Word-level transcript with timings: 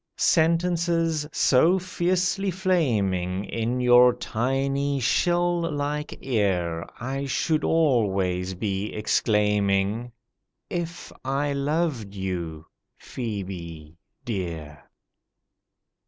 Sentences 0.17 1.27
so 1.31 1.77
fiercely 1.77 2.49
flaming 2.49 3.45
In 3.45 3.79
your 3.79 4.15
tiny 4.15 4.99
shell 4.99 5.61
like 5.71 6.17
ear, 6.25 6.87
I 6.99 7.27
should 7.27 7.63
always 7.63 8.55
be 8.55 8.91
exclaiming 8.95 10.11
If 10.71 11.11
I 11.23 11.53
loved 11.53 12.15
you, 12.15 12.65
PHŒBE 12.99 13.95
dear. 14.25 14.89